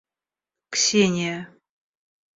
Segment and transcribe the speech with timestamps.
[0.73, 1.37] Ксения